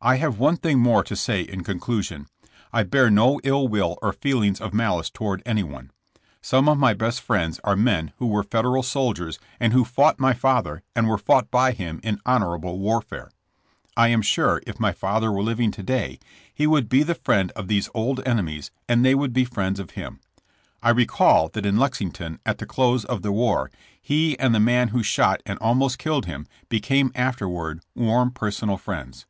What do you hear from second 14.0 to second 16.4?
am sure if my father were living to day